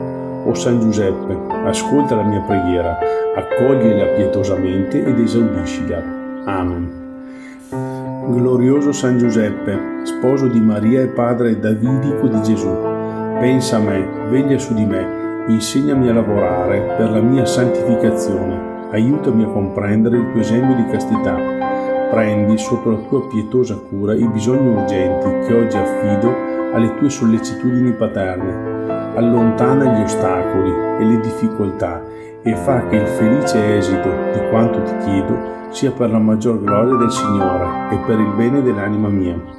O 0.44 0.54
San 0.54 0.80
Giuseppe, 0.80 1.36
ascolta 1.64 2.14
la 2.14 2.24
mia 2.24 2.40
preghiera, 2.40 2.98
accoglila 3.34 4.06
pietosamente 4.14 5.04
ed 5.04 5.18
esaudiscila. 5.18 6.02
Amen. 6.44 7.05
Glorioso 8.28 8.90
San 8.90 9.18
Giuseppe, 9.18 10.00
sposo 10.02 10.48
di 10.48 10.60
Maria 10.60 11.00
e 11.00 11.06
padre 11.06 11.58
davidico 11.60 12.26
di 12.26 12.42
Gesù, 12.42 12.68
pensa 13.38 13.76
a 13.76 13.80
me, 13.80 14.28
veglia 14.28 14.58
su 14.58 14.74
di 14.74 14.84
me, 14.84 15.44
insegnami 15.46 16.08
a 16.08 16.14
lavorare 16.14 16.96
per 16.96 17.10
la 17.10 17.20
mia 17.20 17.44
santificazione 17.44 18.74
aiutami 18.90 19.44
a 19.44 19.48
comprendere 19.48 20.16
il 20.16 20.30
tuo 20.32 20.40
esempio 20.40 20.74
di 20.74 20.86
castità. 20.90 21.36
Prendi 22.10 22.58
sotto 22.58 22.90
la 22.90 22.98
tua 23.08 23.26
pietosa 23.28 23.76
cura 23.76 24.14
i 24.14 24.26
bisogni 24.28 24.74
urgenti 24.74 25.46
che 25.46 25.54
oggi 25.54 25.76
affido 25.76 26.34
alle 26.72 26.94
tue 26.96 27.10
sollecitudini 27.10 27.92
paterne. 27.92 29.14
Allontana 29.14 29.84
gli 29.92 30.02
ostacoli 30.02 30.70
e 30.70 31.04
le 31.04 31.20
difficoltà 31.20 32.02
e 32.46 32.54
fa 32.54 32.86
che 32.86 32.96
il 32.96 33.06
felice 33.06 33.76
esito 33.76 34.08
di 34.32 34.48
quanto 34.48 34.82
ti 34.82 34.96
chiedo 35.04 35.54
sia 35.70 35.90
per 35.90 36.10
la 36.10 36.18
maggior 36.18 36.62
gloria 36.62 36.96
del 36.96 37.10
Signore 37.10 37.94
e 37.94 37.98
per 38.06 38.18
il 38.18 38.32
bene 38.34 38.62
dell'anima 38.62 39.08
mia 39.08 39.56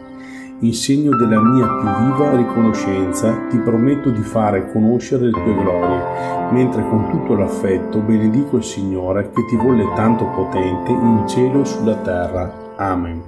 in 0.62 0.74
segno 0.74 1.15
della 1.15 1.39
mia 1.39 1.67
più 1.67 1.88
viva 2.06 2.36
riconoscenza, 2.36 3.46
ti 3.48 3.60
prometto 3.60 4.10
di 4.10 4.24
fare 4.24 4.72
conoscere 4.72 5.25
le 5.25 5.32
tue 5.32 5.53
glorie, 5.53 6.50
mentre 6.50 6.82
con 6.82 7.10
tutto 7.12 7.36
l'affetto 7.36 8.00
benedico 8.00 8.58
il 8.58 8.63
Signore 8.63 9.29
che 9.29 9.46
ti 9.46 9.56
volle 9.56 9.86
tanto 9.96 10.25
potente 10.25 10.89
in 10.89 11.25
cielo 11.27 11.62
e 11.62 11.65
sulla 11.65 11.96
terra. 11.98 12.51
Amen. 12.77 13.22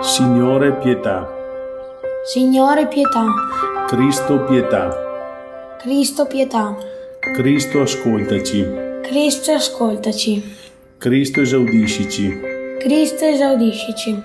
Signore 0.00 0.72
pietà. 0.76 1.28
Signore 2.24 2.86
pietà. 2.86 3.26
Cristo 3.86 4.44
pietà. 4.44 4.96
Cristo 5.78 6.26
pietà. 6.26 6.74
Cristo 7.30 7.82
ascoltaci. 7.82 8.66
Cristo 9.02 9.52
ascoltaci. 9.52 10.42
Cristo 10.98 11.40
esaudiscici. 11.40 12.40
Cristo 12.80 13.24
esaudiscici. 13.24 14.20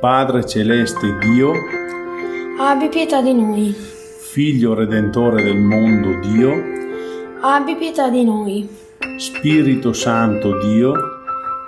Padre 0.00 0.44
celeste 0.44 1.16
Dio, 1.20 1.52
abbi 2.58 2.88
pietà 2.88 3.22
di 3.22 3.32
noi. 3.32 3.72
Figlio 3.72 4.74
redentore 4.74 5.40
del 5.44 5.56
mondo 5.56 6.18
Dio, 6.18 6.52
abbi 7.42 7.76
pietà 7.76 8.10
di 8.10 8.24
noi. 8.24 8.68
Spirito 9.18 9.92
Santo 9.92 10.58
Dio, 10.58 10.94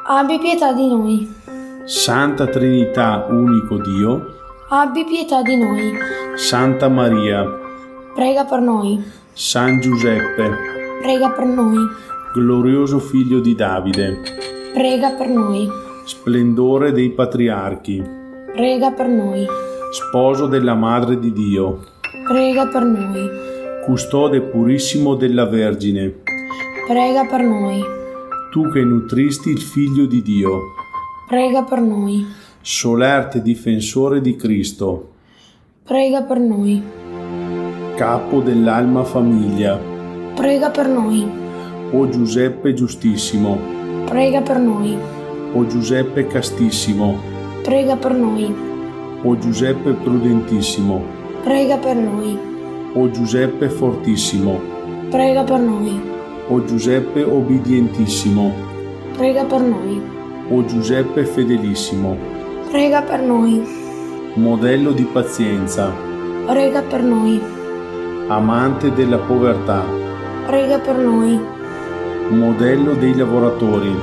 abbi 0.09 0.41
pietà 0.41 0.73
di 0.73 0.89
noi. 0.89 1.35
Santa 1.85 2.49
Trinità 2.49 3.27
unico 3.31 3.79
Dio, 3.79 4.35
abbi 4.71 5.05
pietà 5.05 5.41
di 5.41 5.57
noi. 5.57 5.93
Santa 6.35 6.89
Maria, 6.89 7.45
prega 8.13 8.45
per 8.45 8.59
noi. 8.59 9.23
San 9.37 9.81
Giuseppe, 9.81 10.49
prega 11.03 11.31
per 11.31 11.45
noi. 11.45 11.77
Glorioso 12.33 13.01
figlio 13.01 13.41
di 13.41 13.57
Davide, 13.57 14.21
prega 14.73 15.11
per 15.11 15.29
noi. 15.29 15.69
Splendore 16.05 16.93
dei 16.93 17.11
patriarchi, 17.11 18.01
Prega 18.55 18.93
per 18.93 19.09
noi. 19.09 19.45
Sposo 19.91 20.47
della 20.47 20.75
Madre 20.75 21.19
di 21.19 21.33
Dio. 21.33 21.81
Prega 22.29 22.69
per 22.69 22.85
noi. 22.85 23.29
Custode 23.85 24.41
purissimo 24.41 25.17
della 25.17 25.47
Vergine. 25.47 26.21
Prega 26.87 27.25
per 27.25 27.43
noi. 27.43 27.83
Tu 28.53 28.71
che 28.71 28.85
nutristi 28.85 29.51
il 29.51 29.61
Figlio 29.61 30.07
di 30.07 30.23
Dio. 30.23 30.61
Prega 31.27 31.65
per 31.65 31.81
noi. 31.81 32.25
Solerte 32.61 33.43
difensore 33.43 34.21
di 34.21 34.37
Cristo. 34.37 35.11
Prega 35.83 36.23
per 36.23 36.39
noi. 36.39 37.04
Capo 37.97 38.41
dell'alma 38.41 39.05
famiglia. 39.05 39.79
Prega 40.35 40.71
per 40.71 40.89
noi. 40.89 41.29
O 41.91 42.09
Giuseppe 42.09 42.75
giustissimo. 42.75 43.59
Prega 44.07 44.41
per 44.43 44.59
noi. 44.59 44.97
O 45.53 45.67
Giuseppe 45.67 46.27
castissimo 46.27 47.33
prega 47.65 47.97
per 47.97 48.13
noi. 48.13 48.55
O 49.23 49.39
Giuseppe 49.39 49.93
prudentissimo, 49.93 51.03
prega 51.43 51.79
per 51.79 51.97
noi. 51.97 52.39
O 52.93 53.11
Giuseppe 53.11 53.71
fortissimo, 53.71 54.61
prega 55.09 55.43
per 55.45 55.61
noi. 55.61 55.99
O 56.49 56.63
Giuseppe 56.63 57.25
obbedientissimo, 57.25 58.53
prega 59.17 59.45
per 59.45 59.63
noi. 59.63 60.03
O 60.51 60.63
Giuseppe 60.67 61.25
fedelissimo, 61.25 62.17
prega 62.71 63.01
per 63.01 63.23
noi. 63.23 63.63
Modello 64.35 64.93
di 64.93 65.05
pazienza, 65.05 65.91
prega 66.45 66.83
per 66.83 67.03
noi. 67.03 67.54
Amante 68.29 68.93
della 68.93 69.19
povertà, 69.19 69.83
prega 70.47 70.79
per 70.79 70.97
noi. 70.97 71.41
Modello 72.31 72.95
dei 72.95 73.15
lavoratori, 73.15 73.95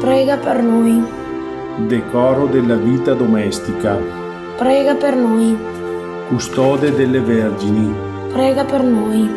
prega 0.00 0.36
per 0.36 0.62
noi 0.62 1.22
decoro 1.76 2.46
della 2.46 2.76
vita 2.76 3.14
domestica. 3.14 3.98
Prega 4.56 4.94
per 4.94 5.16
noi. 5.16 5.58
Custode 6.28 6.94
delle 6.94 7.20
vergini. 7.20 7.92
Prega 8.32 8.64
per 8.64 8.82
noi. 8.82 9.28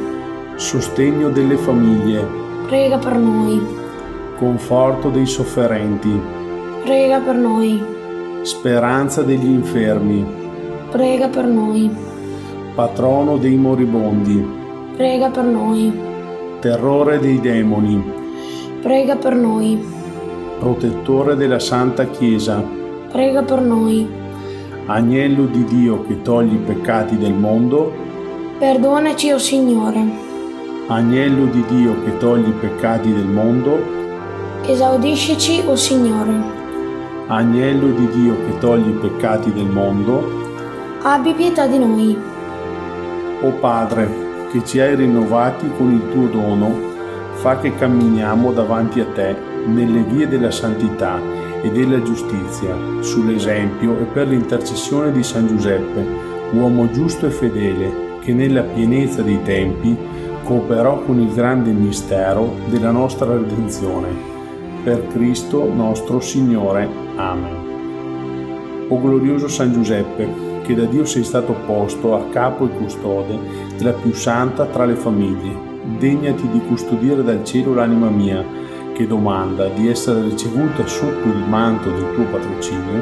Sostegno 0.55 1.29
delle 1.29 1.57
famiglie. 1.57 2.25
Prega 2.67 2.97
per 2.97 3.15
noi. 3.15 3.65
Conforto 4.37 5.09
dei 5.09 5.25
sofferenti. 5.25 6.21
Prega 6.83 7.19
per 7.19 7.35
noi. 7.35 7.83
Speranza 8.43 9.23
degli 9.23 9.49
infermi. 9.49 10.25
Prega 10.91 11.27
per 11.27 11.45
noi. 11.45 12.06
Patrono 12.77 13.37
dei 13.37 13.55
moribondi. 13.55 14.45
Prega 14.95 15.31
per 15.31 15.43
noi. 15.43 15.91
Terrore 16.59 17.19
dei 17.19 17.39
demoni. 17.39 18.03
Prega 18.81 19.15
per 19.15 19.33
noi 19.35 19.95
protettore 20.57 21.35
della 21.35 21.59
Santa 21.59 22.05
Chiesa, 22.05 22.63
prega 23.11 23.43
per 23.43 23.61
noi. 23.61 24.07
Agnello 24.87 25.45
di 25.45 25.63
Dio 25.65 26.03
che 26.05 26.21
togli 26.21 26.53
i 26.53 26.57
peccati 26.57 27.17
del 27.17 27.33
mondo, 27.33 27.93
perdonaci, 28.57 29.31
o 29.31 29.35
oh 29.35 29.39
Signore. 29.39 30.25
Agnello 30.87 31.45
di 31.45 31.63
Dio 31.67 32.03
che 32.03 32.17
togli 32.17 32.47
i 32.47 32.53
peccati 32.59 33.13
del 33.13 33.25
mondo, 33.25 33.77
esaudiscici, 34.65 35.63
o 35.65 35.71
oh 35.71 35.75
Signore. 35.75 36.55
Agnello 37.27 37.91
di 37.91 38.07
Dio 38.09 38.35
che 38.45 38.57
togli 38.59 38.87
i 38.87 38.97
peccati 38.99 39.51
del 39.51 39.67
mondo, 39.67 40.23
abbi 41.03 41.33
pietà 41.33 41.67
di 41.67 41.77
noi. 41.77 42.35
O 43.41 43.51
Padre, 43.59 44.09
che 44.51 44.63
ci 44.65 44.79
hai 44.79 44.95
rinnovati 44.95 45.69
con 45.77 45.91
il 45.91 46.11
tuo 46.11 46.27
dono, 46.27 46.73
fa 47.33 47.59
che 47.59 47.75
camminiamo 47.75 48.51
davanti 48.51 48.99
a 48.99 49.05
te 49.05 49.35
nelle 49.67 50.01
vie 50.01 50.27
della 50.27 50.49
santità 50.49 51.19
e 51.61 51.69
della 51.71 52.01
giustizia, 52.01 52.75
sull'esempio 53.01 53.99
e 53.99 54.03
per 54.05 54.27
l'intercessione 54.27 55.11
di 55.11 55.21
San 55.21 55.47
Giuseppe, 55.47 56.05
uomo 56.53 56.89
giusto 56.91 57.27
e 57.27 57.29
fedele, 57.29 58.19
che 58.21 58.33
nella 58.33 58.63
pienezza 58.63 59.21
dei 59.21 59.41
tempi 59.43 59.95
cooperò 60.43 61.01
con 61.01 61.19
il 61.19 61.33
grande 61.33 61.71
mistero 61.71 62.55
della 62.69 62.91
nostra 62.91 63.33
redenzione. 63.33 64.07
Per 64.83 65.07
Cristo 65.07 65.71
nostro 65.71 66.19
Signore. 66.21 66.87
Amen. 67.17 68.85
O 68.87 68.99
glorioso 68.99 69.47
San 69.47 69.73
Giuseppe, 69.73 70.56
che 70.67 70.75
da 70.75 70.83
Dio 70.83 71.05
sei 71.05 71.23
stato 71.23 71.53
posto 71.65 72.13
a 72.13 72.25
capo 72.25 72.65
e 72.65 72.69
custode 72.71 73.39
della 73.77 73.93
più 73.93 74.11
santa 74.11 74.65
tra 74.65 74.83
le 74.83 74.95
famiglie, 74.95 75.57
degnati 75.97 76.45
di 76.49 76.59
custodire 76.67 77.23
dal 77.23 77.45
cielo 77.45 77.73
l'anima 77.73 78.09
mia, 78.09 78.43
che 78.91 79.07
domanda 79.07 79.69
di 79.69 79.87
essere 79.87 80.23
ricevuta 80.23 80.85
sotto 80.85 81.25
il 81.25 81.41
manto 81.47 81.89
del 81.89 82.13
tuo 82.13 82.25
patrocinio. 82.25 83.01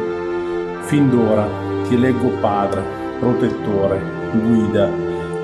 Fin 0.82 1.10
d'ora 1.10 1.47
ti 1.88 1.95
eleggo 1.95 2.28
Padre, 2.39 2.84
protettore, 3.19 3.99
guida, 4.32 4.88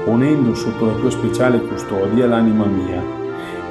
ponendo 0.06 0.54
sotto 0.54 0.86
la 0.86 0.94
tua 0.94 1.10
speciale 1.10 1.60
custodia 1.64 2.28
l'anima 2.28 2.66
mia, 2.66 3.02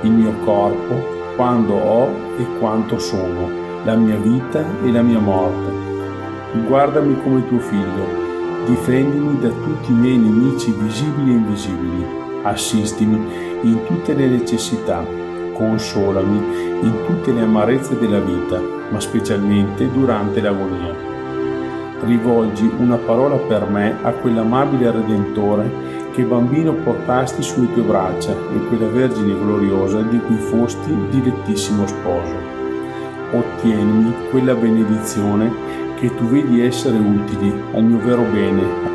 il 0.00 0.10
mio 0.10 0.34
corpo, 0.44 1.18
quando 1.36 1.74
ho 1.74 2.08
e 2.36 2.44
quanto 2.58 2.98
sono, 2.98 3.48
la 3.84 3.94
mia 3.94 4.16
vita 4.16 4.64
e 4.82 4.90
la 4.90 5.02
mia 5.02 5.20
morte. 5.20 5.70
Guardami 6.66 7.16
come 7.22 7.46
tuo 7.46 7.60
figlio, 7.60 8.19
difendimi 8.66 9.38
da 9.40 9.48
tutti 9.48 9.90
i 9.90 9.94
miei 9.94 10.16
nemici 10.16 10.72
visibili 10.72 11.30
e 11.30 11.34
invisibili, 11.34 12.06
assistimi 12.42 13.18
in 13.62 13.84
tutte 13.86 14.14
le 14.14 14.26
necessità, 14.26 15.04
consolami 15.54 16.36
in 16.82 16.94
tutte 17.06 17.32
le 17.32 17.42
amarezze 17.42 17.98
della 17.98 18.20
vita, 18.20 18.60
ma 18.90 19.00
specialmente 19.00 19.90
durante 19.90 20.40
l'agonia. 20.40 21.08
Rivolgi 22.02 22.70
una 22.78 22.96
parola 22.96 23.36
per 23.36 23.68
me 23.68 23.96
a 24.02 24.12
quell'amabile 24.12 24.90
Redentore 24.90 25.98
che 26.12 26.22
bambino 26.22 26.72
portasti 26.72 27.42
sulle 27.42 27.72
tue 27.72 27.82
braccia 27.82 28.32
e 28.32 28.66
quella 28.68 28.86
Vergine 28.86 29.38
gloriosa 29.38 30.00
di 30.00 30.18
cui 30.20 30.36
fosti 30.36 30.94
dilettissimo 31.10 31.86
sposo. 31.86 32.34
Ottienimi 33.32 34.12
quella 34.30 34.54
benedizione 34.54 35.52
che 36.00 36.14
tu 36.14 36.24
vedi 36.24 36.62
essere 36.62 36.96
utili 36.96 37.52
al 37.74 37.84
mio 37.84 37.98
vero 37.98 38.22
bene, 38.22 38.89